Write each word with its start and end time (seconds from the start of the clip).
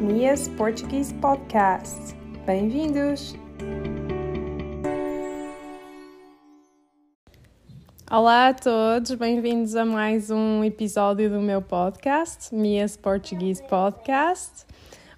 Mia's 0.00 0.46
Portuguese 0.46 1.12
Podcast. 1.14 2.14
Bem-vindos! 2.46 3.34
Olá 8.08 8.48
a 8.48 8.54
todos, 8.54 9.12
bem-vindos 9.14 9.74
a 9.74 9.84
mais 9.84 10.30
um 10.30 10.62
episódio 10.62 11.28
do 11.28 11.40
meu 11.40 11.60
podcast, 11.60 12.54
Mia's 12.54 12.96
Portuguese 12.96 13.60
Podcast. 13.64 14.64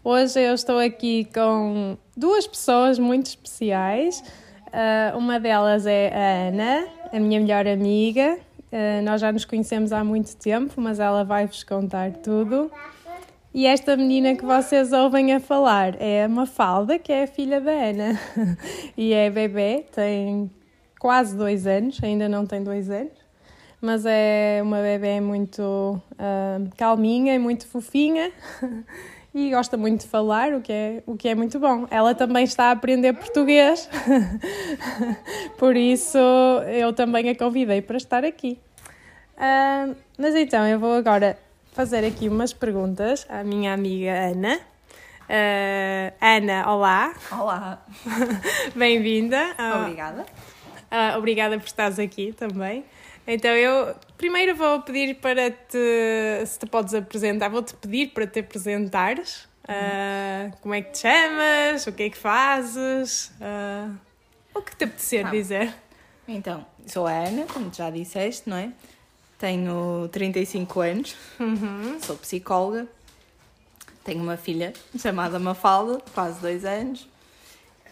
Hoje 0.02 0.40
eu 0.40 0.54
estou 0.54 0.78
aqui 0.78 1.26
com 1.26 1.98
duas 2.16 2.46
pessoas 2.46 2.98
muito 2.98 3.26
especiais. 3.26 4.24
Uh, 4.68 5.18
uma 5.18 5.38
delas 5.38 5.84
é 5.84 6.08
a 6.08 6.48
Ana, 6.48 6.88
a 7.12 7.20
minha 7.20 7.38
melhor 7.38 7.66
amiga. 7.66 8.38
Uh, 8.72 9.02
nós 9.04 9.20
já 9.20 9.30
nos 9.30 9.44
conhecemos 9.44 9.92
há 9.92 10.02
muito 10.02 10.34
tempo, 10.38 10.80
mas 10.80 10.98
ela 10.98 11.22
vai-vos 11.22 11.62
contar 11.64 12.12
tudo. 12.12 12.70
E 13.52 13.66
esta 13.66 13.96
menina 13.96 14.36
que 14.36 14.44
vocês 14.44 14.92
ouvem 14.92 15.34
a 15.34 15.40
falar 15.40 16.00
é 16.00 16.22
a 16.22 16.28
Mafalda, 16.28 17.00
que 17.00 17.12
é 17.12 17.24
a 17.24 17.26
filha 17.26 17.60
da 17.60 17.72
Ana. 17.72 18.20
e 18.96 19.12
é 19.12 19.28
bebê, 19.28 19.84
tem 19.92 20.48
quase 21.00 21.36
dois 21.36 21.66
anos, 21.66 21.98
ainda 22.00 22.28
não 22.28 22.46
tem 22.46 22.62
dois 22.62 22.88
anos. 22.88 23.18
Mas 23.80 24.04
é 24.06 24.60
uma 24.62 24.80
bebê 24.80 25.20
muito 25.20 25.62
uh, 25.62 26.70
calminha 26.76 27.34
e 27.34 27.40
muito 27.40 27.66
fofinha. 27.66 28.30
e 29.34 29.50
gosta 29.50 29.76
muito 29.76 30.02
de 30.02 30.06
falar, 30.06 30.54
o 30.54 30.60
que 30.60 30.72
é, 30.72 31.02
o 31.04 31.16
que 31.16 31.28
é 31.28 31.34
muito 31.34 31.58
bom. 31.58 31.88
Ela 31.90 32.14
também 32.14 32.44
está 32.44 32.66
a 32.66 32.70
aprender 32.70 33.14
português, 33.14 33.90
por 35.58 35.76
isso 35.76 36.18
eu 36.68 36.92
também 36.92 37.28
a 37.28 37.34
convidei 37.34 37.82
para 37.82 37.96
estar 37.96 38.24
aqui. 38.24 38.60
Uh, 39.36 39.96
mas 40.16 40.36
então, 40.36 40.64
eu 40.68 40.78
vou 40.78 40.94
agora 40.94 41.36
fazer 41.72 42.04
aqui 42.04 42.28
umas 42.28 42.52
perguntas 42.52 43.26
à 43.28 43.42
minha 43.44 43.72
amiga 43.72 44.12
Ana. 44.12 44.60
Uh, 45.28 46.12
Ana, 46.20 46.70
olá. 46.70 47.14
Olá. 47.30 47.86
Bem-vinda. 48.74 49.54
Uh, 49.58 49.82
obrigada. 49.82 50.26
obrigada 51.16 51.58
por 51.58 51.66
estares 51.66 51.98
aqui 51.98 52.32
também. 52.32 52.84
Então 53.26 53.50
eu 53.50 53.94
primeiro 54.18 54.56
vou 54.56 54.82
pedir 54.82 55.14
para 55.16 55.50
te 55.50 56.44
se 56.46 56.58
te 56.58 56.66
podes 56.66 56.94
apresentar, 56.94 57.48
vou-te 57.48 57.74
pedir 57.74 58.08
para 58.08 58.26
te 58.26 58.40
apresentares. 58.40 59.48
Uh, 59.64 60.56
como 60.60 60.74
é 60.74 60.82
que 60.82 60.90
te 60.92 60.98
chamas? 60.98 61.86
O 61.86 61.92
que 61.92 62.04
é 62.04 62.10
que 62.10 62.16
fazes? 62.16 63.32
Uh, 63.40 63.94
o 64.52 64.60
que 64.62 64.74
te 64.74 64.84
apetecer 64.84 65.26
ah. 65.26 65.30
dizer? 65.30 65.72
Então, 66.26 66.66
sou 66.86 67.06
a 67.06 67.12
Ana, 67.12 67.46
como 67.46 67.72
já 67.72 67.88
disseste, 67.90 68.50
não 68.50 68.56
é? 68.56 68.72
Tenho 69.40 70.08
35 70.12 70.80
anos, 70.80 71.16
uhum. 71.40 71.98
sou 72.00 72.14
psicóloga, 72.16 72.86
tenho 74.04 74.22
uma 74.22 74.36
filha 74.36 74.72
chamada 74.98 75.38
Mafalda, 75.38 76.00
quase 76.14 76.40
dois 76.40 76.64
anos. 76.64 77.08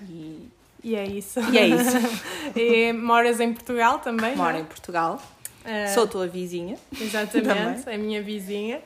E 0.03 0.47
e 0.83 0.95
é 0.95 1.05
isso. 1.07 1.41
E 1.53 1.59
é 1.59 1.67
isso. 1.67 1.97
e 2.57 2.93
moras 2.93 3.41
em 3.41 3.53
Portugal 3.53 3.99
também? 3.99 4.37
Moro 4.37 4.57
é? 4.57 4.61
em 4.61 4.65
Portugal. 4.65 5.21
Uh, 5.65 5.95
Sou 5.95 6.07
tua 6.07 6.27
vizinha. 6.27 6.79
Exatamente, 6.99 7.89
é 7.89 7.97
minha 7.97 8.23
vizinha. 8.23 8.79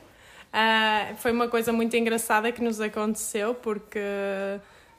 Uh, 0.53 1.15
foi 1.17 1.31
uma 1.31 1.47
coisa 1.47 1.71
muito 1.71 1.95
engraçada 1.95 2.51
que 2.51 2.61
nos 2.61 2.81
aconteceu 2.81 3.55
porque 3.55 3.99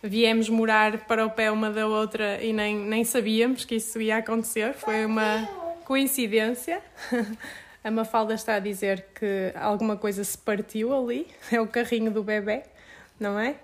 viemos 0.03 0.49
morar 0.49 0.99
para 1.07 1.27
o 1.27 1.31
pé 1.31 1.51
uma 1.51 1.71
da 1.71 1.87
outra 1.87 2.43
e 2.43 2.53
nem, 2.53 2.77
nem 2.77 3.05
sabíamos 3.05 3.65
que 3.65 3.77
isso 3.77 4.01
ia 4.01 4.19
acontecer. 4.19 4.75
Foi 4.75 5.05
uma 5.05 5.49
coincidência. 5.85 6.83
A 7.83 7.91
Mafalda 7.91 8.33
está 8.33 8.55
a 8.55 8.59
dizer 8.59 9.09
que 9.15 9.53
alguma 9.55 9.95
coisa 9.97 10.25
se 10.25 10.39
partiu 10.39 10.97
ali. 10.97 11.27
É 11.53 11.61
o 11.61 11.67
carrinho 11.67 12.11
do 12.11 12.23
bebê, 12.23 12.63
não 13.21 13.39
é? 13.39 13.57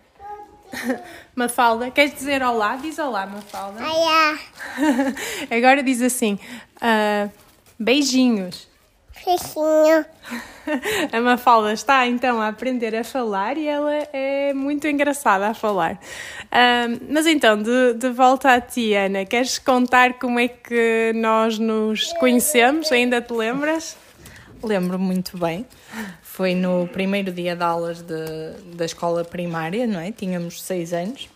Mafalda, 1.34 1.90
queres 1.90 2.14
dizer 2.14 2.42
olá? 2.42 2.76
Diz 2.76 2.98
olá, 2.98 3.26
Mafalda. 3.26 3.82
Olá. 3.82 4.38
Agora 5.50 5.82
diz 5.82 6.02
assim: 6.02 6.38
uh, 6.76 7.30
beijinhos. 7.78 8.69
A 11.12 11.20
Mafalda 11.20 11.72
está 11.72 12.06
então 12.06 12.40
a 12.40 12.48
aprender 12.48 12.94
a 12.94 13.02
falar 13.02 13.56
e 13.56 13.66
ela 13.66 13.92
é 14.12 14.52
muito 14.52 14.86
engraçada 14.86 15.48
a 15.48 15.54
falar. 15.54 15.94
Uh, 15.94 17.00
mas 17.08 17.26
então, 17.26 17.60
de, 17.60 17.94
de 17.94 18.10
volta 18.10 18.54
a 18.54 18.60
ti, 18.60 18.94
Ana, 18.94 19.24
queres 19.24 19.58
contar 19.58 20.14
como 20.14 20.38
é 20.38 20.48
que 20.48 21.12
nós 21.14 21.58
nos 21.58 22.12
conhecemos? 22.14 22.90
Ainda 22.92 23.20
te 23.20 23.32
lembras? 23.32 23.96
Lembro 24.62 24.98
muito 24.98 25.36
bem. 25.38 25.66
Foi 26.22 26.54
no 26.54 26.86
primeiro 26.88 27.32
dia 27.32 27.56
de 27.56 27.62
aulas 27.62 28.02
de, 28.02 28.74
da 28.74 28.84
escola 28.84 29.24
primária, 29.24 29.86
não 29.86 29.98
é? 29.98 30.12
Tínhamos 30.12 30.62
seis 30.62 30.92
anos. 30.92 31.28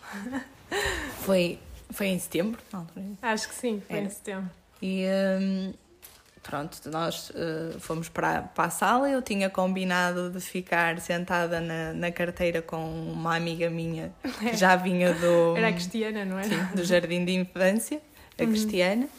Foi, 1.21 1.59
foi 1.89 2.07
em 2.07 2.19
setembro? 2.19 2.59
Não, 2.71 2.87
Acho 3.21 3.49
que 3.49 3.55
sim, 3.55 3.81
foi 3.87 3.99
em 3.99 4.09
setembro. 4.09 4.49
E 4.81 5.05
um, 5.41 5.73
pronto, 6.45 6.77
nós 6.91 7.31
uh, 7.31 7.79
fomos 7.79 8.07
para, 8.07 8.43
para 8.43 8.65
a 8.65 8.69
sala. 8.69 9.09
Eu 9.09 9.21
tinha 9.21 9.49
combinado 9.49 10.29
de 10.29 10.39
ficar 10.39 10.99
sentada 10.99 11.59
na, 11.59 11.91
na 11.93 12.11
carteira 12.11 12.61
com 12.61 12.85
uma 13.11 13.35
amiga 13.35 13.69
minha 13.69 14.13
que 14.39 14.55
já 14.55 14.75
vinha 14.75 15.13
do. 15.13 15.57
Era 15.57 15.69
a 15.69 15.73
Cristiana, 15.73 16.23
não 16.23 16.37
é? 16.37 16.43
Sim, 16.43 16.63
do 16.75 16.83
Jardim 16.83 17.25
de 17.25 17.33
Infância, 17.33 17.99
a 18.39 18.43
uhum. 18.43 18.49
Cristiana. 18.49 19.09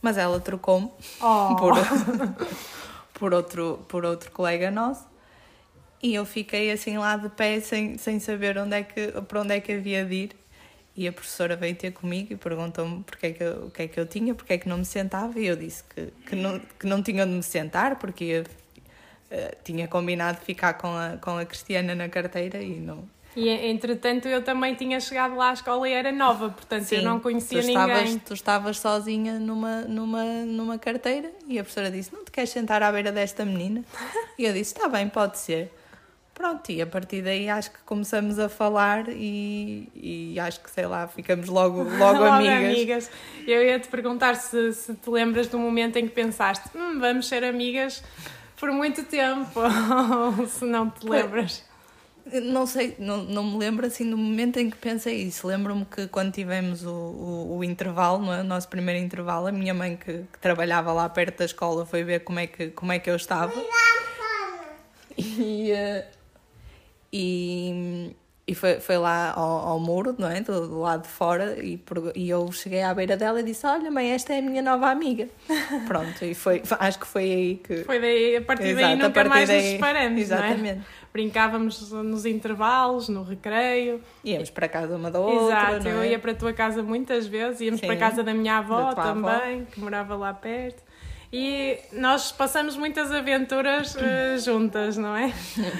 Mas 0.00 0.16
ela 0.16 0.40
trocou-me 0.40 0.90
oh. 1.20 1.56
por, 1.56 1.74
por, 3.12 3.34
outro, 3.34 3.84
por 3.86 4.04
outro 4.06 4.30
colega 4.30 4.70
nosso. 4.70 5.04
E 6.02 6.14
eu 6.14 6.24
fiquei 6.24 6.72
assim 6.72 6.96
lá 6.96 7.18
de 7.18 7.28
pé 7.28 7.60
sem, 7.60 7.98
sem 7.98 8.18
saber 8.18 8.56
onde 8.56 8.74
é 8.74 8.82
que, 8.82 9.12
para 9.28 9.42
onde 9.42 9.54
é 9.54 9.60
que 9.60 9.72
havia 9.72 10.02
de 10.02 10.14
ir. 10.14 10.39
E 11.00 11.08
a 11.08 11.12
professora 11.12 11.56
veio 11.56 11.74
ter 11.74 11.92
comigo 11.92 12.30
e 12.34 12.36
perguntou-me 12.36 13.02
porque 13.04 13.28
é 13.28 13.32
que 13.32 13.42
eu, 13.42 13.68
o 13.68 13.70
que 13.70 13.82
é 13.84 13.88
que 13.88 13.98
eu 13.98 14.04
tinha, 14.04 14.34
porque 14.34 14.52
é 14.52 14.58
que 14.58 14.68
não 14.68 14.76
me 14.76 14.84
sentava. 14.84 15.40
E 15.40 15.46
eu 15.46 15.56
disse 15.56 15.82
que, 15.84 16.12
que, 16.26 16.36
não, 16.36 16.60
que 16.78 16.86
não 16.86 17.02
tinha 17.02 17.24
onde 17.24 17.32
me 17.32 17.42
sentar, 17.42 17.96
porque 17.96 18.22
eu, 18.24 18.42
uh, 18.42 19.56
tinha 19.64 19.88
combinado 19.88 20.42
ficar 20.42 20.74
com 20.74 20.88
a, 20.88 21.16
com 21.16 21.38
a 21.38 21.46
Cristiana 21.46 21.94
na 21.94 22.06
carteira 22.10 22.60
e 22.60 22.78
não. 22.78 23.08
E 23.34 23.48
entretanto 23.48 24.28
eu 24.28 24.44
também 24.44 24.74
tinha 24.74 25.00
chegado 25.00 25.36
lá 25.36 25.48
à 25.48 25.52
escola 25.54 25.88
e 25.88 25.92
era 25.94 26.12
nova, 26.12 26.50
portanto 26.50 26.82
Sim, 26.82 26.96
eu 26.96 27.02
não 27.02 27.18
conhecia 27.18 27.62
tu 27.62 27.68
estavas, 27.68 27.96
ninguém. 27.96 28.18
Tu 28.18 28.34
estavas 28.34 28.78
sozinha 28.78 29.38
numa, 29.38 29.80
numa, 29.82 30.24
numa 30.44 30.78
carteira 30.78 31.32
e 31.48 31.58
a 31.58 31.62
professora 31.62 31.90
disse: 31.90 32.12
Não 32.12 32.26
te 32.26 32.30
queres 32.30 32.50
sentar 32.50 32.82
à 32.82 32.92
beira 32.92 33.10
desta 33.10 33.42
menina? 33.42 33.82
E 34.36 34.44
eu 34.44 34.52
disse: 34.52 34.74
Está 34.74 34.86
bem, 34.86 35.08
pode 35.08 35.38
ser. 35.38 35.72
Pronto, 36.40 36.72
e 36.72 36.80
a 36.80 36.86
partir 36.86 37.20
daí 37.20 37.50
acho 37.50 37.70
que 37.70 37.80
começamos 37.84 38.38
a 38.38 38.48
falar 38.48 39.10
e, 39.10 39.86
e 39.94 40.40
acho 40.40 40.58
que, 40.60 40.70
sei 40.70 40.86
lá, 40.86 41.06
ficamos 41.06 41.48
logo, 41.48 41.82
logo, 41.98 42.18
logo 42.18 42.24
amigas. 42.24 42.64
amigas. 42.64 43.10
Eu 43.46 43.62
ia 43.62 43.78
te 43.78 43.88
perguntar 43.88 44.36
se, 44.36 44.72
se 44.72 44.94
te 44.94 45.10
lembras 45.10 45.48
do 45.48 45.58
momento 45.58 45.98
em 45.98 46.08
que 46.08 46.14
pensaste, 46.14 46.70
hum, 46.74 46.98
vamos 46.98 47.28
ser 47.28 47.44
amigas 47.44 48.02
por 48.58 48.72
muito 48.72 49.04
tempo, 49.04 49.60
ou 49.60 50.46
se 50.48 50.64
não 50.64 50.88
te 50.88 51.06
lembras. 51.06 51.62
Não 52.24 52.64
sei, 52.64 52.96
não, 52.98 53.18
não 53.18 53.44
me 53.44 53.58
lembro 53.58 53.84
assim 53.84 54.08
do 54.08 54.16
momento 54.16 54.58
em 54.58 54.70
que 54.70 54.78
pensei 54.78 55.16
isso. 55.16 55.46
Lembro-me 55.46 55.84
que 55.84 56.08
quando 56.08 56.32
tivemos 56.32 56.86
o, 56.86 56.90
o, 56.90 57.58
o 57.58 57.64
intervalo, 57.64 58.32
é? 58.32 58.40
o 58.40 58.44
nosso 58.44 58.66
primeiro 58.66 58.98
intervalo, 58.98 59.46
a 59.46 59.52
minha 59.52 59.74
mãe 59.74 59.94
que, 59.94 60.24
que, 60.32 60.38
trabalhava 60.40 60.90
lá 60.90 61.06
perto 61.06 61.40
da 61.40 61.44
escola 61.44 61.84
foi 61.84 62.02
ver 62.02 62.20
como 62.20 62.38
é 62.38 62.46
que, 62.46 62.68
como 62.68 62.92
é 62.92 62.98
que 62.98 63.10
eu 63.10 63.16
estava. 63.16 63.52
E, 65.18 65.72
uh, 65.72 66.19
e, 67.12 68.14
e 68.46 68.54
foi, 68.54 68.80
foi 68.80 68.98
lá 68.98 69.32
ao, 69.32 69.68
ao 69.68 69.80
muro, 69.80 70.14
não 70.18 70.28
é? 70.28 70.40
Do, 70.40 70.66
do, 70.66 70.80
lado 70.80 71.02
de 71.02 71.08
fora, 71.08 71.56
e, 71.62 71.80
e 72.16 72.30
eu 72.30 72.50
cheguei 72.50 72.82
à 72.82 72.92
beira 72.92 73.16
dela 73.16 73.40
e 73.40 73.42
disse: 73.44 73.66
Olha, 73.66 73.90
mãe, 73.90 74.10
esta 74.10 74.34
é 74.34 74.38
a 74.38 74.42
minha 74.42 74.60
nova 74.62 74.90
amiga. 74.90 75.28
Pronto, 75.86 76.24
e 76.24 76.34
foi, 76.34 76.62
acho 76.78 76.98
que 76.98 77.06
foi 77.06 77.22
aí 77.22 77.54
que. 77.56 77.84
Foi 77.84 78.00
daí, 78.00 78.36
a 78.36 78.42
partir 78.42 78.68
Exato, 78.68 78.86
daí 78.86 78.96
nunca 78.96 79.24
mais 79.24 79.48
daí, 79.48 79.62
nos 79.62 79.70
separamos. 79.70 80.20
Exatamente. 80.20 80.80
É? 80.80 81.00
Brincávamos 81.12 81.90
nos 81.90 82.24
intervalos, 82.24 83.08
no 83.08 83.22
recreio. 83.24 84.00
Íamos 84.24 84.50
para 84.50 84.68
casa 84.68 84.96
uma 84.96 85.10
da 85.10 85.18
outra. 85.20 85.46
Exato, 85.46 85.88
é? 85.88 85.92
eu 85.92 86.04
ia 86.04 86.18
para 86.18 86.32
a 86.32 86.34
tua 86.34 86.52
casa 86.52 86.82
muitas 86.82 87.26
vezes, 87.26 87.60
íamos 87.60 87.80
Sim, 87.80 87.86
para 87.86 87.96
a 87.96 87.98
casa 87.98 88.22
da 88.22 88.34
minha 88.34 88.58
avó 88.58 88.92
também, 88.94 89.60
avó. 89.60 89.64
que 89.72 89.80
morava 89.80 90.16
lá 90.16 90.32
perto. 90.32 90.82
E 91.32 91.78
nós 91.92 92.32
passamos 92.32 92.76
muitas 92.76 93.12
aventuras 93.12 93.94
uh, 93.94 94.38
juntas, 94.44 94.96
não 94.96 95.16
é? 95.16 95.32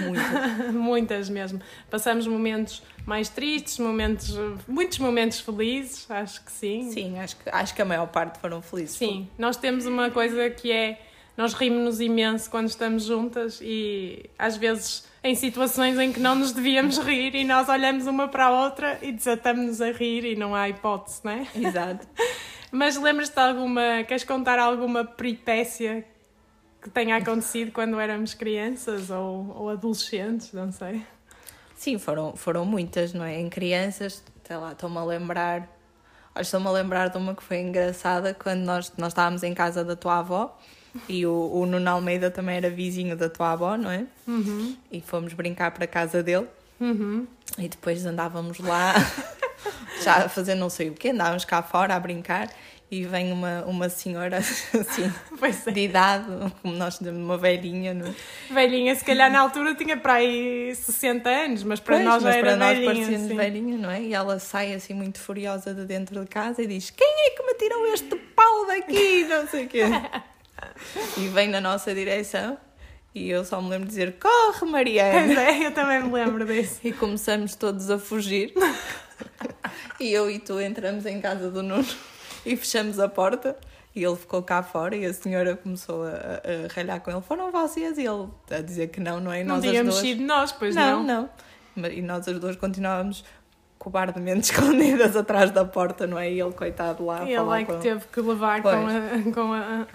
Muitas. 0.02 0.70
muitas 0.72 1.28
mesmo. 1.28 1.60
Passamos 1.90 2.26
momentos 2.26 2.82
mais 3.04 3.28
tristes, 3.28 3.78
momentos, 3.78 4.38
muitos 4.68 4.98
momentos 4.98 5.40
felizes, 5.40 6.08
acho 6.08 6.44
que 6.44 6.52
sim. 6.52 6.90
Sim, 6.92 7.18
acho 7.18 7.36
que, 7.36 7.50
acho 7.50 7.74
que 7.74 7.82
a 7.82 7.84
maior 7.84 8.06
parte 8.06 8.38
foram 8.38 8.62
felizes. 8.62 8.96
Sim, 8.96 9.28
nós 9.36 9.56
temos 9.56 9.86
uma 9.86 10.10
coisa 10.10 10.48
que 10.50 10.70
é, 10.70 11.00
nós 11.36 11.52
rimos-nos 11.52 12.00
imenso 12.00 12.48
quando 12.48 12.68
estamos 12.68 13.04
juntas 13.04 13.58
e 13.60 14.30
às 14.38 14.56
vezes 14.56 15.08
em 15.24 15.34
situações 15.34 15.98
em 15.98 16.12
que 16.12 16.20
não 16.20 16.36
nos 16.36 16.52
devíamos 16.52 16.98
rir 16.98 17.34
e 17.34 17.44
nós 17.44 17.68
olhamos 17.68 18.06
uma 18.06 18.28
para 18.28 18.46
a 18.46 18.64
outra 18.64 18.98
e 19.02 19.10
desatamos-nos 19.10 19.80
a 19.80 19.90
rir 19.90 20.24
e 20.24 20.36
não 20.36 20.54
há 20.54 20.68
hipótese, 20.68 21.20
não 21.24 21.32
é? 21.32 21.46
Exato. 21.54 22.06
Mas 22.70 22.96
lembras-te 22.96 23.34
de 23.34 23.40
alguma. 23.40 24.04
Queres 24.06 24.24
contar 24.24 24.58
alguma 24.58 25.04
peripécia 25.04 26.04
que 26.82 26.88
tenha 26.90 27.16
acontecido 27.16 27.72
quando 27.72 27.98
éramos 28.00 28.32
crianças 28.34 29.10
ou, 29.10 29.54
ou 29.56 29.70
adolescentes? 29.70 30.52
Não 30.52 30.70
sei. 30.72 31.02
Sim, 31.76 31.98
foram, 31.98 32.36
foram 32.36 32.64
muitas, 32.64 33.12
não 33.12 33.24
é? 33.24 33.38
Em 33.40 33.48
crianças, 33.48 34.22
sei 34.44 34.56
lá, 34.56 34.72
estou-me 34.72 34.98
a 34.98 35.04
lembrar. 35.04 35.68
Estou-me 36.38 36.66
a 36.68 36.70
lembrar 36.70 37.08
de 37.08 37.18
uma 37.18 37.34
que 37.34 37.42
foi 37.42 37.58
engraçada 37.60 38.32
quando 38.32 38.60
nós, 38.60 38.92
nós 38.96 39.08
estávamos 39.08 39.42
em 39.42 39.52
casa 39.52 39.84
da 39.84 39.96
tua 39.96 40.18
avó 40.20 40.56
e 41.08 41.26
o, 41.26 41.32
o 41.52 41.66
Nuno 41.66 41.90
Almeida 41.90 42.30
também 42.30 42.56
era 42.56 42.70
vizinho 42.70 43.16
da 43.16 43.28
tua 43.28 43.52
avó, 43.52 43.76
não 43.76 43.90
é? 43.90 44.06
Uhum. 44.28 44.76
E 44.92 45.00
fomos 45.00 45.32
brincar 45.32 45.72
para 45.72 45.84
a 45.84 45.88
casa 45.88 46.22
dele 46.22 46.46
Uhum. 46.80 47.26
e 47.58 47.68
depois 47.68 48.06
andávamos 48.06 48.58
lá 48.60 48.94
já 50.00 50.24
a 50.24 50.28
fazer 50.28 50.54
não 50.54 50.70
sei 50.70 50.90
o 50.90 50.94
quê, 50.94 51.10
andávamos 51.10 51.44
cá 51.44 51.62
fora 51.62 51.94
a 51.94 52.00
brincar 52.00 52.48
e 52.90 53.04
vem 53.04 53.32
uma, 53.32 53.64
uma 53.66 53.88
senhora 53.88 54.38
assim 54.38 55.04
é. 55.04 55.70
de 55.70 55.80
idade, 55.80 56.26
como 56.60 56.74
nós 56.74 57.00
uma 57.00 57.38
velhinha, 57.38 57.94
não 57.94 58.06
é? 58.08 58.14
Velhinha, 58.52 58.94
se 58.96 59.04
calhar 59.04 59.30
na 59.30 59.40
altura 59.40 59.74
tinha 59.74 59.96
para 59.96 60.14
aí 60.14 60.74
60 60.74 61.28
anos, 61.28 61.62
mas 61.62 61.78
para 61.78 61.96
Pois, 61.96 62.06
nós 62.06 62.22
mas 62.22 62.34
era 62.34 62.46
para 62.48 62.56
nós 62.56 62.84
parecia-nos 62.84 63.28
velhinha, 63.28 63.78
não 63.78 63.90
é? 63.90 64.02
E 64.02 64.12
ela 64.12 64.38
sai 64.40 64.74
assim 64.74 64.92
muito 64.92 65.20
furiosa 65.20 65.72
de 65.72 65.84
dentro 65.84 66.20
de 66.20 66.26
casa 66.26 66.62
e 66.62 66.66
diz: 66.66 66.90
Quem 66.90 67.26
é 67.26 67.30
que 67.30 67.42
me 67.44 67.54
tirou 67.54 67.86
este 67.94 68.16
pau 68.16 68.66
daqui? 68.66 69.24
Não 69.30 69.46
sei 69.46 69.66
o 69.66 69.68
quê. 69.68 69.84
e 71.16 71.28
vem 71.28 71.48
na 71.48 71.60
nossa 71.60 71.94
direção 71.94 72.58
e 73.14 73.28
eu 73.28 73.44
só 73.44 73.60
me 73.60 73.68
lembro 73.70 73.86
de 73.86 73.90
dizer: 73.90 74.16
Corre, 74.20 74.70
Mariana! 74.70 75.34
Pois 75.34 75.38
é, 75.38 75.66
eu 75.66 75.72
também 75.72 76.02
me 76.02 76.12
lembro 76.12 76.44
disso. 76.46 76.80
E 76.84 76.92
começamos 76.92 77.54
todos 77.54 77.90
a 77.90 77.98
fugir. 77.98 78.52
E 80.00 80.12
eu 80.12 80.30
e 80.30 80.38
tu 80.38 80.60
entramos 80.60 81.04
em 81.06 81.20
casa 81.20 81.50
do 81.50 81.62
Nuno 81.62 81.86
e 82.44 82.56
fechamos 82.56 82.98
a 82.98 83.08
porta. 83.08 83.56
E 83.94 84.04
ele 84.04 84.16
ficou 84.16 84.40
cá 84.40 84.62
fora 84.62 84.94
e 84.94 85.04
a 85.04 85.12
senhora 85.12 85.56
começou 85.56 86.04
a, 86.04 86.10
a, 86.10 86.72
ralhar 86.72 87.00
com 87.00 87.10
ele. 87.10 87.20
Foram 87.20 87.50
vocês? 87.50 87.98
E 87.98 88.06
ele 88.06 88.28
a 88.48 88.60
dizer 88.60 88.88
que 88.88 89.00
não, 89.00 89.18
não 89.18 89.32
é? 89.32 89.40
E 89.40 89.44
Não 89.44 89.56
nós 89.56 89.64
tínhamos 89.64 89.96
sido 89.96 90.22
nós, 90.22 90.52
pois 90.52 90.76
não, 90.76 91.02
não. 91.02 91.28
não. 91.74 91.90
E 91.90 92.00
nós 92.00 92.28
as 92.28 92.38
duas 92.38 92.54
continuávamos 92.54 93.24
cobardemente 93.80 94.52
escondidas 94.52 95.16
atrás 95.16 95.50
da 95.50 95.64
porta, 95.64 96.06
não 96.06 96.18
é? 96.18 96.30
E 96.30 96.40
ele, 96.40 96.52
coitado, 96.52 97.04
lá 97.04 97.22
a 97.22 97.24
Ele 97.24 97.62
é 97.62 97.64
que 97.64 97.76
teve 97.78 98.06
que 98.06 98.20
levar 98.20 98.62
Pois. 98.62 98.74
com, 98.76 98.86
a, 98.86 99.32
com 99.32 99.52
a, 99.52 99.86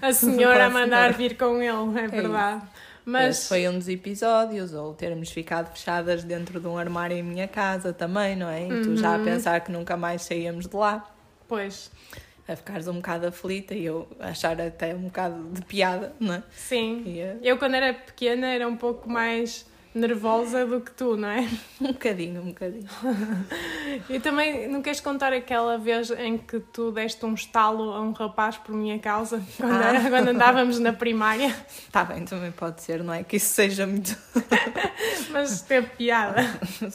a 0.00 0.12
senhora 0.14 0.66
a 0.66 0.70
mandar 0.70 1.12
vir 1.12 1.36
com 1.36 1.60
ele, 1.60 2.00
é 2.00 2.08
verdade. 2.08 2.62
Mas 3.04 3.38
Esse 3.38 3.48
foi 3.48 3.68
um 3.68 3.78
dos 3.78 3.88
episódios, 3.88 4.72
ou 4.72 4.94
termos 4.94 5.30
ficado 5.30 5.72
fechadas 5.72 6.22
dentro 6.24 6.60
de 6.60 6.66
um 6.68 6.78
armário 6.78 7.16
em 7.16 7.22
minha 7.22 7.48
casa 7.48 7.92
também, 7.92 8.36
não 8.36 8.48
é? 8.48 8.68
E 8.68 8.80
tu 8.82 8.96
já 8.96 9.14
a 9.14 9.18
Uhum. 9.18 9.24
pensar 9.24 9.60
que 9.60 9.72
nunca 9.72 9.96
mais 9.96 10.22
saíamos 10.22 10.66
de 10.66 10.76
lá. 10.76 11.04
pois, 11.48 11.90
a 12.48 12.56
ficares 12.56 12.88
um 12.88 12.94
bocado 12.94 13.26
aflita 13.26 13.74
e 13.74 13.84
eu 13.84 14.08
achar 14.18 14.60
até 14.60 14.94
um 14.94 15.02
bocado 15.02 15.48
de 15.50 15.62
piada, 15.62 16.12
não 16.18 16.34
é? 16.34 16.42
sim. 16.50 17.02
E, 17.06 17.20
eh, 17.20 17.36
Eu 17.42 17.56
quando 17.58 17.74
era 17.74 17.92
pequena 17.94 18.46
era 18.48 18.66
um 18.66 18.76
pouco 18.76 19.08
mais 19.08 19.64
nervosa 19.94 20.64
do 20.66 20.80
que 20.80 20.90
tu, 20.90 21.16
não 21.16 21.28
é? 21.28 21.46
um 21.80 21.88
bocadinho, 21.92 22.40
um 22.40 22.46
bocadinho. 22.46 22.88
E 24.08 24.18
também 24.20 24.68
não 24.68 24.80
queres 24.80 25.00
contar 25.00 25.32
aquela 25.32 25.76
vez 25.78 26.10
em 26.10 26.38
que 26.38 26.60
tu 26.60 26.90
deste 26.90 27.24
um 27.26 27.34
estalo 27.34 27.92
a 27.92 28.00
um 28.00 28.12
rapaz 28.12 28.56
por 28.56 28.74
minha 28.74 28.98
causa, 28.98 29.42
quando, 29.56 29.72
Ah. 29.72 29.84
era- 29.94 30.08
quando 30.10 30.28
andávamos 30.28 30.78
na 30.78 30.92
primária, 30.92 31.54
Está 31.86 32.04
bem, 32.04 32.24
também 32.24 32.50
pode 32.50 32.80
ser, 32.82 33.02
não 33.04 33.12
é? 33.12 33.22
Que 33.22 33.36
isso 33.36 33.54
seja 33.54 33.86
muito. 33.86 34.16
mas 35.30 35.62
teve 35.62 35.88
piada. 35.88 36.42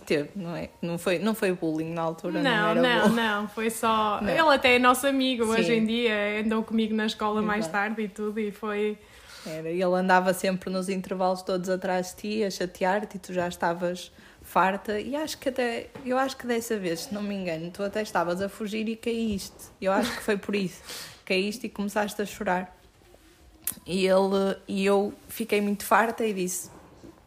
Teve, 0.06 0.30
não 0.36 0.56
é? 0.56 0.70
Não 0.82 0.98
foi, 0.98 1.20
não 1.20 1.36
foi 1.36 1.52
bullying 1.52 1.94
na 1.94 2.02
altura, 2.02 2.42
não, 2.42 2.44
Não, 2.44 2.70
era 2.70 2.82
não, 2.82 3.10
não, 3.10 3.48
foi 3.48 3.70
só. 3.70 4.20
Não. 4.22 4.30
Ele 4.30 4.56
até 4.56 4.76
é 4.76 4.80
nosso 4.80 5.06
amigo 5.08 5.46
Sim. 5.46 5.52
hoje 5.52 5.74
em 5.74 5.86
dia, 5.86 6.42
andou 6.44 6.64
comigo 6.64 6.96
na 6.96 7.06
escola 7.06 7.42
mais 7.42 7.66
Exato. 7.66 7.72
tarde 7.74 8.02
e 8.02 8.08
tudo, 8.08 8.40
e 8.40 8.52
foi. 8.52 8.98
Era, 9.48 9.70
ele 9.70 9.84
andava 9.84 10.34
sempre 10.34 10.70
nos 10.70 10.90
intervalos 10.90 11.42
todos 11.42 11.70
atrás 11.70 12.10
de 12.10 12.16
ti, 12.16 12.44
a 12.44 12.52
chatear-te 12.52 13.18
e 13.18 13.20
tu 13.20 13.34
já 13.34 13.48
estavas 13.48 14.12
farta. 14.42 15.00
E 15.00 15.16
acho 15.16 15.38
que 15.38 15.50
até, 15.50 15.88
eu 16.06 16.18
acho 16.18 16.38
que 16.38 16.48
dessa 16.48 16.78
vez, 16.78 17.02
se 17.02 17.14
não 17.14 17.22
me 17.22 17.36
engano, 17.36 17.72
tu 17.72 17.84
até 17.84 18.02
estavas 18.02 18.42
a 18.42 18.50
fugir 18.50 18.88
e 18.88 18.96
caíste. 18.96 19.72
Eu 19.82 19.92
acho 19.92 20.16
que 20.16 20.22
foi 20.22 20.38
por 20.38 20.56
isso. 20.56 20.82
Caíste 21.26 21.68
e 21.68 21.70
começaste 21.70 22.22
a 22.22 22.26
chorar. 22.26 22.76
E 23.86 24.06
ele 24.06 24.58
e 24.68 24.86
eu 24.86 25.14
fiquei 25.28 25.60
muito 25.60 25.84
farta 25.84 26.26
e 26.26 26.34
disse: 26.34 26.70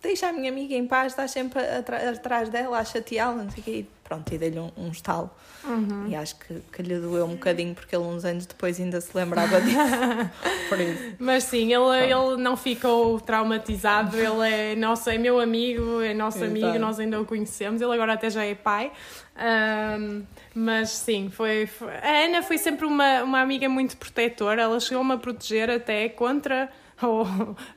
Deixa 0.02 0.28
a 0.28 0.32
minha 0.32 0.50
amiga 0.50 0.74
em 0.74 0.86
paz, 0.86 1.12
estás 1.12 1.30
sempre 1.30 1.60
atrás 1.60 2.48
dela 2.48 2.78
a 2.78 2.84
chateá-la, 2.84 3.42
não 3.42 3.50
sei 3.50 3.60
o 3.60 3.64
quê. 3.64 3.70
E 3.70 3.86
pronto, 4.02 4.32
e 4.32 4.38
dei-lhe 4.38 4.58
um, 4.58 4.70
um 4.76 4.88
estalo. 4.88 5.30
Uhum. 5.62 6.06
E 6.08 6.16
acho 6.16 6.36
que, 6.36 6.60
que 6.72 6.82
lhe 6.82 6.98
doeu 6.98 7.26
um 7.26 7.32
bocadinho 7.34 7.74
porque 7.74 7.94
ele, 7.94 8.04
uns 8.04 8.24
anos 8.24 8.46
depois, 8.46 8.80
ainda 8.80 8.98
se 9.00 9.14
lembrava 9.14 9.60
disso. 9.60 9.76
Mas 11.18 11.44
sim, 11.44 11.72
ele, 11.72 12.04
ele 12.12 12.36
não 12.38 12.56
ficou 12.56 13.20
traumatizado, 13.20 14.16
ele 14.16 14.48
é, 14.48 14.74
nosso, 14.74 15.10
é 15.10 15.18
meu 15.18 15.38
amigo, 15.38 16.00
é 16.00 16.14
nosso 16.14 16.38
Exato. 16.38 16.50
amigo, 16.50 16.78
nós 16.78 16.98
ainda 16.98 17.20
o 17.20 17.26
conhecemos, 17.26 17.82
ele 17.82 17.92
agora 17.92 18.14
até 18.14 18.30
já 18.30 18.44
é 18.44 18.54
pai. 18.54 18.90
Ahm, 19.36 20.22
mas 20.54 20.90
sim, 20.90 21.30
foi, 21.30 21.66
foi- 21.66 21.94
a 21.94 22.24
Ana 22.26 22.42
foi 22.42 22.58
sempre 22.58 22.86
uma, 22.86 23.22
uma 23.22 23.40
amiga 23.40 23.68
muito 23.68 23.96
protetora, 23.96 24.62
ela 24.62 24.80
chegou-me 24.80 25.12
a 25.12 25.18
proteger 25.18 25.70
até 25.70 26.08
contra 26.08 26.70
ou, 27.02 27.26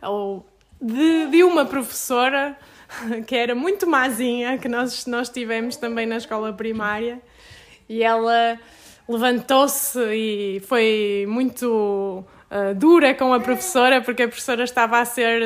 ou 0.01 0.52
de, 0.83 1.27
de 1.27 1.43
uma 1.43 1.65
professora 1.65 2.57
que 3.25 3.35
era 3.35 3.55
muito 3.55 3.87
mazinha, 3.87 4.57
que 4.57 4.67
nós, 4.67 5.05
nós 5.05 5.29
tivemos 5.29 5.77
também 5.77 6.05
na 6.05 6.17
escola 6.17 6.51
primária, 6.51 7.21
e 7.87 8.03
ela 8.03 8.59
levantou-se 9.07 9.99
e 10.13 10.61
foi 10.61 11.25
muito 11.27 12.25
ah, 12.55 12.71
dura 12.75 13.15
com 13.15 13.33
a 13.33 13.39
professora, 13.39 13.99
porque 13.99 14.21
a 14.21 14.27
professora 14.27 14.63
estava 14.63 14.99
a 14.99 15.05
ser 15.05 15.41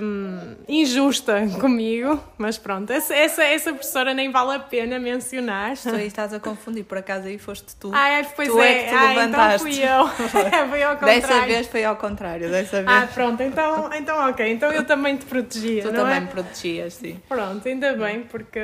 hum, 0.00 0.54
injusta 0.66 1.46
comigo, 1.60 2.18
mas 2.38 2.56
pronto, 2.56 2.90
essa, 2.90 3.14
essa, 3.14 3.44
essa 3.44 3.70
professora 3.70 4.14
nem 4.14 4.30
vale 4.30 4.56
a 4.56 4.58
pena 4.58 4.98
mencionar. 4.98 5.76
Tu 5.76 5.90
aí 5.90 6.06
estás 6.06 6.32
a 6.32 6.40
confundir, 6.40 6.84
por 6.84 6.96
acaso 6.96 7.26
aí 7.26 7.36
foste 7.36 7.76
tu. 7.76 7.90
Ah, 7.92 8.08
é, 8.08 8.22
pois 8.22 8.48
Tu 8.48 8.58
é 8.60 8.70
é, 8.70 8.82
que 8.82 8.88
te 8.88 8.94
ah, 8.94 9.24
então 9.24 9.58
fui 9.58 9.78
eu. 9.78 10.08
foi 10.70 10.82
ao 10.82 10.96
contrário. 10.96 11.20
Dessa 11.20 11.40
vez 11.42 11.66
foi 11.66 11.84
ao 11.84 11.96
contrário, 11.96 12.50
dessa 12.50 12.82
vez 12.82 12.88
Ah, 12.88 13.08
pronto, 13.12 13.42
então, 13.42 13.90
então 13.92 14.30
ok, 14.30 14.50
então 14.50 14.72
eu 14.72 14.86
também 14.86 15.18
te 15.18 15.26
protegia, 15.26 15.82
tu 15.82 15.92
também 15.92 16.16
é? 16.16 16.20
me 16.20 16.28
protegias, 16.28 16.94
sim. 16.94 17.20
Pronto, 17.28 17.68
ainda 17.68 17.92
bem, 17.92 18.22
porque 18.22 18.58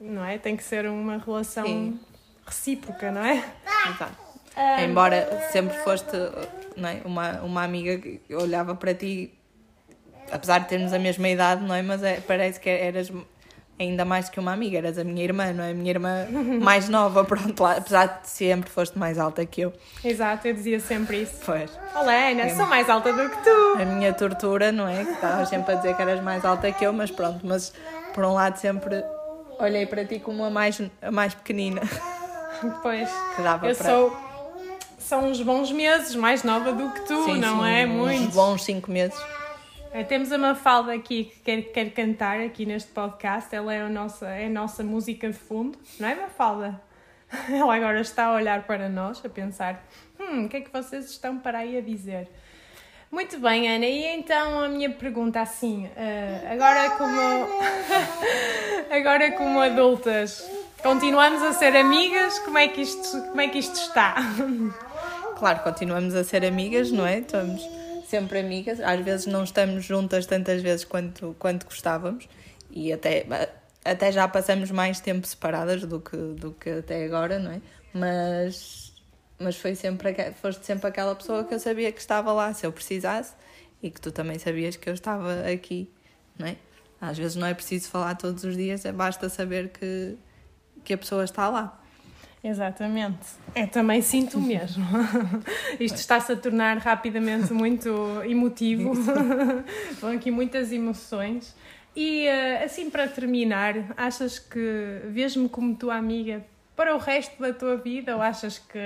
não 0.00 0.24
é? 0.24 0.36
Tem 0.36 0.56
que 0.56 0.64
ser 0.64 0.86
uma 0.86 1.18
relação 1.18 1.64
Sim. 1.64 2.00
recíproca, 2.44 3.12
não 3.12 3.24
é? 3.24 3.44
Exato. 3.88 4.27
Ah, 4.60 4.82
Embora 4.82 5.48
sempre 5.52 5.76
foste 5.78 6.10
não 6.76 6.88
é, 6.88 7.00
uma, 7.04 7.30
uma 7.42 7.62
amiga 7.62 7.96
que 7.98 8.20
olhava 8.34 8.74
para 8.74 8.92
ti, 8.92 9.32
apesar 10.32 10.58
de 10.58 10.68
termos 10.68 10.92
a 10.92 10.98
mesma 10.98 11.28
idade, 11.28 11.62
não 11.64 11.74
é? 11.74 11.80
Mas 11.82 12.02
é- 12.02 12.20
parece 12.20 12.58
que 12.58 12.68
eras 12.68 13.12
ainda 13.78 14.04
mais 14.04 14.28
que 14.28 14.40
uma 14.40 14.52
amiga, 14.52 14.78
eras 14.78 14.98
a 14.98 15.04
minha 15.04 15.22
irmã, 15.22 15.52
não 15.52 15.62
é? 15.62 15.70
A 15.70 15.74
minha 15.74 15.90
irmã 15.90 16.26
mais 16.60 16.88
nova, 16.88 17.24
pronto, 17.24 17.62
lá, 17.62 17.76
apesar 17.76 18.20
de 18.22 18.28
sempre 18.28 18.68
foste 18.68 18.98
mais 18.98 19.16
alta 19.16 19.46
que 19.46 19.60
eu. 19.60 19.72
Exato, 20.04 20.48
eu 20.48 20.54
dizia 20.54 20.80
sempre 20.80 21.22
isso. 21.22 21.40
Pois. 21.46 21.70
Olá, 21.94 22.12
Ana, 22.30 22.48
sou 22.50 22.66
mais 22.66 22.90
alta 22.90 23.12
do 23.12 23.28
que 23.30 23.36
tu. 23.44 23.80
A 23.80 23.84
minha 23.84 24.12
tortura, 24.12 24.72
não 24.72 24.88
é? 24.88 25.04
Que 25.04 25.12
estavas 25.12 25.48
sempre 25.48 25.72
a 25.72 25.76
dizer 25.76 25.94
que 25.94 26.02
eras 26.02 26.20
mais 26.20 26.44
alta 26.44 26.70
que 26.72 26.84
eu, 26.84 26.92
mas 26.92 27.12
pronto, 27.12 27.46
mas 27.46 27.72
por 28.12 28.24
um 28.24 28.34
lado 28.34 28.56
sempre 28.56 29.04
olhei 29.60 29.86
para 29.86 30.04
ti 30.04 30.18
como 30.20 30.44
a 30.44 30.50
mais, 30.50 30.80
a 31.02 31.10
mais 31.12 31.34
pequenina 31.34 31.80
Pois, 32.82 33.08
que 33.36 33.42
dava 33.42 33.68
eu 33.68 33.74
para. 33.76 33.86
sou. 33.86 34.27
São 34.98 35.28
uns 35.30 35.40
bons 35.40 35.70
meses 35.70 36.14
mais 36.14 36.42
nova 36.42 36.72
do 36.72 36.90
que 36.90 37.00
tu, 37.06 37.24
Sim, 37.24 37.38
não 37.38 37.62
sim, 37.62 37.70
é? 37.70 37.86
uns 37.86 37.90
Muito. 37.92 38.34
bons 38.34 38.64
cinco 38.64 38.90
meses. 38.90 39.18
Eh, 39.92 40.04
Temos 40.04 40.30
a 40.32 40.38
Mafalda 40.38 40.92
aqui 40.92 41.24
que 41.24 41.40
quer, 41.40 41.62
quer 41.72 41.90
cantar 41.90 42.40
aqui 42.40 42.66
neste 42.66 42.90
podcast. 42.90 43.54
Ela 43.54 43.74
é 43.74 43.80
a, 43.82 43.88
nossa, 43.88 44.26
é 44.28 44.46
a 44.46 44.50
nossa 44.50 44.82
música 44.82 45.28
de 45.28 45.38
fundo, 45.38 45.78
não 45.98 46.08
é, 46.08 46.14
Mafalda? 46.14 46.80
Ela 47.48 47.74
agora 47.76 48.00
está 48.00 48.26
a 48.26 48.34
olhar 48.34 48.62
para 48.64 48.88
nós, 48.88 49.22
a 49.24 49.28
pensar: 49.28 49.82
hum, 50.18 50.44
o 50.46 50.48
que 50.48 50.58
é 50.58 50.60
que 50.60 50.72
vocês 50.72 51.06
estão 51.10 51.38
para 51.38 51.58
aí 51.58 51.78
a 51.78 51.80
dizer? 51.80 52.28
Muito 53.10 53.38
bem, 53.38 53.66
Ana, 53.74 53.86
e 53.86 54.04
então 54.04 54.60
a 54.60 54.68
minha 54.68 54.90
pergunta 54.90 55.40
assim, 55.40 55.88
eh, 55.96 56.46
agora 56.52 56.90
como 56.90 57.18
agora 58.90 59.32
como 59.32 59.60
adultas, 59.60 60.46
continuamos 60.82 61.42
a 61.42 61.52
ser 61.52 61.76
amigas? 61.76 62.38
Como 62.40 62.58
é 62.58 62.68
que 62.68 62.80
isto, 62.80 63.22
como 63.28 63.40
é 63.40 63.48
que 63.48 63.58
isto 63.58 63.74
está? 63.74 64.16
Claro, 65.38 65.60
continuamos 65.62 66.14
a 66.14 66.24
ser 66.24 66.44
amigas, 66.44 66.90
não 66.90 67.06
é? 67.06 67.20
Estamos 67.20 67.62
sempre 68.08 68.40
amigas. 68.40 68.80
Às 68.80 69.04
vezes 69.04 69.26
não 69.26 69.44
estamos 69.44 69.84
juntas 69.84 70.26
tantas 70.26 70.62
vezes 70.62 70.84
quanto, 70.84 71.36
quanto 71.38 71.64
gostávamos 71.64 72.28
e 72.70 72.92
até, 72.92 73.24
até 73.84 74.10
já 74.10 74.26
passamos 74.26 74.70
mais 74.70 75.00
tempo 75.00 75.26
separadas 75.26 75.84
do 75.84 76.00
que, 76.00 76.16
do 76.16 76.52
que 76.52 76.70
até 76.70 77.04
agora, 77.04 77.38
não 77.38 77.52
é? 77.52 77.60
Mas, 77.94 78.92
mas 79.38 79.56
foi 79.56 79.74
sempre, 79.74 80.14
foste 80.40 80.66
sempre 80.66 80.88
aquela 80.88 81.14
pessoa 81.14 81.44
que 81.44 81.54
eu 81.54 81.60
sabia 81.60 81.92
que 81.92 82.00
estava 82.00 82.32
lá 82.32 82.52
se 82.52 82.66
eu 82.66 82.72
precisasse 82.72 83.34
e 83.82 83.90
que 83.90 84.00
tu 84.00 84.10
também 84.10 84.38
sabias 84.38 84.76
que 84.76 84.88
eu 84.88 84.94
estava 84.94 85.48
aqui, 85.52 85.90
não 86.38 86.46
é? 86.46 86.56
Às 87.00 87.16
vezes 87.16 87.36
não 87.36 87.46
é 87.46 87.54
preciso 87.54 87.88
falar 87.88 88.16
todos 88.16 88.42
os 88.42 88.56
dias, 88.56 88.84
é 88.84 88.90
basta 88.90 89.28
saber 89.28 89.68
que, 89.68 90.16
que 90.84 90.92
a 90.92 90.98
pessoa 90.98 91.24
está 91.24 91.48
lá. 91.48 91.78
Exatamente. 92.42 93.26
Eu 93.54 93.66
também 93.68 94.00
sinto 94.00 94.40
mesmo. 94.40 94.84
Isto 95.78 95.96
está-se 95.96 96.32
a 96.32 96.36
tornar 96.36 96.78
rapidamente 96.78 97.52
muito 97.52 98.22
emotivo. 98.24 98.92
Vão 100.00 100.12
aqui 100.12 100.30
muitas 100.30 100.72
emoções. 100.72 101.54
E 101.96 102.26
eh, 102.26 102.62
assim 102.64 102.90
para 102.90 103.08
terminar, 103.08 103.74
achas 103.96 104.38
que 104.38 105.00
vês-me 105.06 105.48
como 105.48 105.74
tua 105.74 105.96
amiga 105.96 106.44
para 106.76 106.94
o 106.94 106.98
resto 106.98 107.42
da 107.42 107.52
tua 107.52 107.76
vida 107.76 108.14
ou 108.14 108.22
achas 108.22 108.58
que 108.58 108.78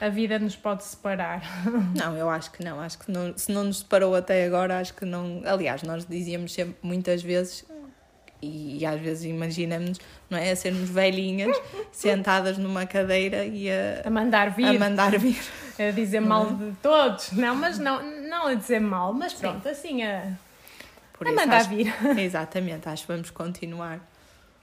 a 0.00 0.08
vida 0.08 0.38
nos 0.38 0.54
pode 0.54 0.84
separar? 0.84 1.42
Não, 1.94 2.16
eu 2.16 2.30
acho 2.30 2.52
que 2.52 2.64
não. 2.64 2.80
Acho 2.80 2.98
que 2.98 3.10
não, 3.10 3.36
se 3.36 3.50
não 3.52 3.64
nos 3.64 3.80
separou 3.80 4.14
até 4.14 4.44
agora, 4.44 4.78
acho 4.78 4.94
que 4.94 5.04
não. 5.04 5.42
Aliás, 5.44 5.82
nós 5.82 6.06
dizíamos 6.06 6.52
sempre 6.52 6.76
muitas 6.82 7.22
vezes 7.22 7.66
e, 8.40 8.78
e, 8.78 8.86
às 8.86 9.00
vezes 9.00 9.24
imaginamos, 9.24 9.98
não 10.30 10.38
é? 10.38 10.52
A 10.52 10.56
sermos 10.56 10.88
velhinhas, 10.88 11.60
sentadas 11.90 12.56
numa 12.56 12.86
cadeira 12.86 13.44
e 13.44 13.68
a, 13.70 14.02
a 14.04 14.10
mandar 14.10 14.50
vir. 14.50 14.76
A 14.76 14.78
mandar 14.78 15.18
vir. 15.18 15.38
A 15.78 15.90
dizer 15.90 16.20
mal 16.20 16.46
de 16.46 16.72
todos. 16.82 17.32
Não, 17.32 17.54
mas 17.56 17.78
não, 17.78 18.02
não 18.28 18.46
a 18.46 18.54
dizer 18.54 18.80
mal, 18.80 19.12
mas 19.12 19.34
pronto, 19.34 19.62
Sim. 19.64 19.68
assim 19.70 20.02
a, 20.02 20.32
Por 21.12 21.26
a 21.26 21.32
mandar 21.32 21.56
acho, 21.56 21.68
vir. 21.70 21.92
Exatamente, 22.18 22.88
acho 22.88 23.02
que 23.06 23.12
vamos 23.12 23.30
continuar. 23.30 24.00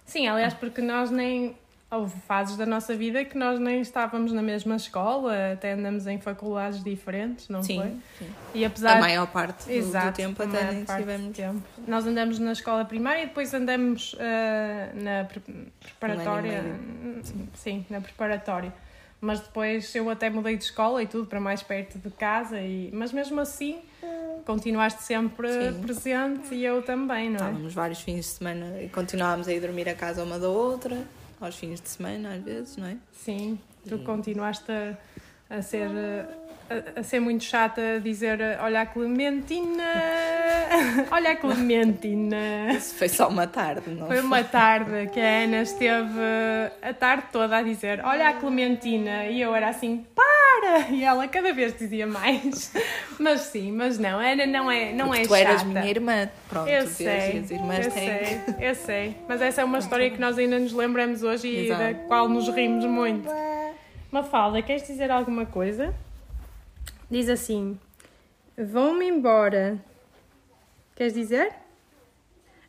Sim, 0.05 0.27
aliás, 0.27 0.53
porque 0.53 0.81
nós 0.81 1.12
nem 1.12 1.55
houve 1.89 2.20
fases 2.22 2.58
da 2.58 2.65
nossa 2.65 2.96
vida 2.96 3.24
que 3.24 3.38
nós 3.38 3.60
nem 3.60 3.79
estávamos 3.79 4.34
na 4.34 4.41
mesma 4.41 4.75
escola, 4.75 5.53
até 5.53 5.72
andamos 5.72 6.06
em 6.06 6.20
faculdades 6.20 6.84
diferentes, 6.84 7.48
não 7.48 7.63
sim, 7.63 7.77
foi? 7.77 7.88
Sim. 8.20 8.34
E 8.53 8.65
apesar 8.65 8.98
a 8.98 9.00
maior 9.00 9.27
parte 9.27 9.72
Exato, 9.72 10.12
do 10.12 10.15
tempo 10.15 10.44
até 10.44 10.72
nem 10.72 10.84
estivemos. 10.84 11.38
Tempo. 11.38 11.62
Nós 11.88 12.06
andamos 12.06 12.39
na 12.39 12.51
escola 12.51 12.84
primária 12.84 13.24
e 13.24 13.25
depois 13.27 13.53
andamos 13.53 14.13
uh, 14.13 14.17
na 15.01 15.24
pre 15.24 15.41
preparatória. 15.79 16.62
Um 16.62 17.24
sim. 17.24 17.50
sim, 17.53 17.86
na 17.89 18.01
preparatória. 18.01 18.74
Mas 19.20 19.39
depois 19.39 19.96
eu 19.96 20.10
até 20.10 20.29
mudei 20.29 20.58
de 20.58 20.65
escola 20.65 21.01
e 21.01 21.08
tudo 21.08 21.25
para 21.25 21.39
mais 21.39 21.63
perto 21.63 21.98
de 21.98 22.12
casa, 22.12 22.60
e, 22.60 22.91
mas 22.94 23.12
mesmo 23.12 23.39
assim 23.39 23.79
continuaste 24.46 25.03
sempre 25.03 25.51
sim. 25.51 25.82
presente 25.82 26.53
e 26.53 26.63
eu 26.63 26.84
também, 26.84 27.29
não 27.29 27.38
é? 27.38 27.50
Estávamos 27.50 27.74
vários 27.74 28.01
fins 28.01 28.25
de 28.25 28.25
semana 28.25 28.82
e 28.82 28.89
continuávamos 28.89 29.48
a 29.48 29.53
ir 29.53 29.60
dormir 29.60 29.89
a 29.89 29.96
casa 29.96 30.24
uma 30.24 30.38
da 30.38 30.48
outra 30.48 31.03
aos 31.39 31.56
fins 31.56 31.79
de 31.82 31.89
semana, 31.89 32.34
às 32.34 32.44
vezes, 32.44 32.77
não 32.77 32.88
é? 32.88 32.98
Sim, 33.12 33.60
tu 33.88 33.96
e... 33.96 34.00
continuaste 34.00 34.72
a, 34.72 34.98
a 35.58 35.62
ser. 35.62 35.89
A, 36.70 37.00
a, 37.00 37.03
ser 37.03 37.22
muito 37.22 37.46
chata 37.46 37.96
a 37.96 38.00
dizer 38.00 38.39
olha 38.62 38.82
a 38.82 38.86
Clementina 38.86 39.86
olha 41.10 41.32
a 41.32 41.36
Clementina 41.38 42.74
isso 42.74 42.94
foi 42.96 43.08
só 43.08 43.29
uma 43.29 43.48
tarde 43.48 43.89
não 43.89 44.06
foi 44.06 44.20
uma 44.20 44.44
tarde 44.44 45.08
que 45.13 45.17
a 45.17 45.44
Ana 45.46 45.62
esteve 45.62 46.20
a 46.82 46.94
tarde 46.94 47.27
toda 47.32 47.56
a 47.56 47.62
dizer 47.62 48.03
olha 48.03 48.27
a 48.27 48.34
Clementina 48.34 49.27
e 49.27 49.39
eu 49.39 49.56
era 49.56 49.70
assim 49.70 50.06
pá 50.13 50.37
para! 50.59 50.89
E 50.89 51.03
ela 51.03 51.27
cada 51.27 51.53
vez 51.53 51.77
dizia 51.77 52.05
mais. 52.07 52.71
Mas 53.19 53.41
sim, 53.41 53.71
mas 53.71 53.97
não, 53.97 54.19
Ana 54.19 54.45
não 54.45 54.69
é, 54.71 54.93
não 54.93 55.07
Porque 55.07 55.21
é 55.21 55.23
tu 55.23 55.29
chata. 55.29 55.39
eras 55.39 55.63
minha 55.63 55.85
irmã, 55.85 56.29
pronto, 56.49 56.69
eu 56.69 56.87
sei, 56.87 57.39
as 57.39 57.51
irmãs 57.51 57.85
eu 57.85 57.91
têm. 57.91 58.05
sei, 58.05 58.41
eu 58.59 58.75
sei. 58.75 59.17
Mas 59.27 59.41
essa 59.41 59.61
é 59.61 59.63
uma 59.63 59.79
história 59.79 60.09
que 60.09 60.19
nós 60.19 60.37
ainda 60.37 60.59
nos 60.59 60.73
lembramos 60.73 61.23
hoje 61.23 61.47
e 61.47 61.65
Exato. 61.65 61.81
da 61.81 61.93
qual 62.07 62.27
nos 62.29 62.47
rimos 62.49 62.85
muito. 62.85 63.29
Mafalda, 64.11 64.61
queres 64.61 64.85
dizer 64.87 65.11
alguma 65.11 65.45
coisa? 65.45 65.93
Diz 67.09 67.29
assim: 67.29 67.79
Vão-me 68.57 69.07
embora. 69.07 69.77
Queres 70.95 71.13
dizer? 71.13 71.53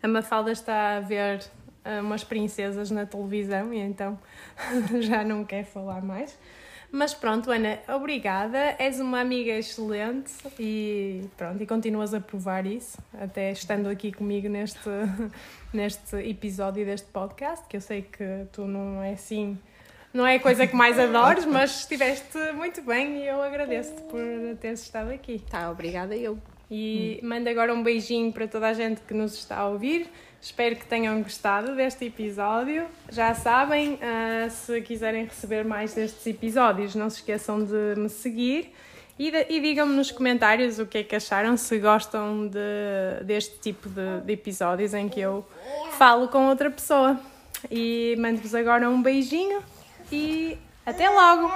A 0.02 0.06
Mafalda 0.08 0.52
está 0.52 0.96
a 0.96 1.00
ver 1.00 1.40
uh, 1.84 2.00
umas 2.00 2.22
princesas 2.22 2.90
na 2.90 3.04
televisão 3.06 3.72
e 3.72 3.78
então 3.78 4.18
já 5.00 5.24
não 5.24 5.44
quer 5.44 5.64
falar 5.64 6.02
mais. 6.02 6.38
Mas 6.90 7.12
pronto, 7.12 7.50
Ana, 7.50 7.78
obrigada. 7.88 8.74
És 8.78 8.98
uma 8.98 9.20
amiga 9.20 9.52
excelente 9.52 10.32
e 10.58 11.22
pronto, 11.36 11.62
e 11.62 11.66
continuas 11.66 12.14
a 12.14 12.20
provar 12.20 12.66
isso, 12.66 12.98
até 13.20 13.52
estando 13.52 13.88
aqui 13.88 14.10
comigo 14.10 14.48
neste, 14.48 14.88
neste 15.72 16.16
episódio 16.16 16.86
deste 16.86 17.08
podcast, 17.08 17.66
que 17.68 17.76
eu 17.76 17.80
sei 17.80 18.02
que 18.02 18.46
tu 18.52 18.62
não 18.62 19.02
é 19.02 19.12
assim, 19.12 19.58
não 20.14 20.26
é 20.26 20.36
a 20.36 20.40
coisa 20.40 20.66
que 20.66 20.74
mais 20.74 20.98
adores, 20.98 21.44
mas 21.46 21.80
estiveste 21.80 22.38
muito 22.54 22.80
bem 22.80 23.18
e 23.18 23.26
eu 23.26 23.42
agradeço-te 23.42 24.02
por 24.02 24.20
teres 24.58 24.82
estado 24.82 25.10
aqui. 25.10 25.42
Tá, 25.50 25.70
obrigada 25.70 26.16
eu. 26.16 26.38
E 26.70 27.20
hum. 27.22 27.28
mando 27.28 27.48
agora 27.48 27.72
um 27.74 27.82
beijinho 27.82 28.32
para 28.32 28.48
toda 28.48 28.66
a 28.68 28.72
gente 28.72 29.02
que 29.02 29.12
nos 29.12 29.34
está 29.34 29.58
a 29.58 29.68
ouvir. 29.68 30.08
Espero 30.40 30.76
que 30.76 30.86
tenham 30.86 31.20
gostado 31.22 31.74
deste 31.74 32.06
episódio. 32.06 32.86
Já 33.10 33.34
sabem, 33.34 33.94
uh, 33.94 34.50
se 34.50 34.80
quiserem 34.82 35.24
receber 35.24 35.64
mais 35.64 35.94
destes 35.94 36.26
episódios, 36.26 36.94
não 36.94 37.10
se 37.10 37.16
esqueçam 37.16 37.64
de 37.64 37.94
me 37.96 38.08
seguir 38.08 38.72
e, 39.18 39.28
e 39.28 39.60
digam-me 39.60 39.94
nos 39.94 40.12
comentários 40.12 40.78
o 40.78 40.86
que 40.86 40.98
é 40.98 41.02
que 41.02 41.16
acharam, 41.16 41.56
se 41.56 41.76
gostam 41.78 42.46
de, 42.46 43.24
deste 43.24 43.58
tipo 43.58 43.88
de, 43.88 44.20
de 44.20 44.32
episódios 44.32 44.94
em 44.94 45.08
que 45.08 45.20
eu 45.20 45.44
falo 45.98 46.28
com 46.28 46.48
outra 46.48 46.70
pessoa. 46.70 47.18
E 47.68 48.14
mando-vos 48.18 48.54
agora 48.54 48.88
um 48.88 49.02
beijinho 49.02 49.60
e 50.12 50.56
até 50.86 51.10
logo! 51.10 51.50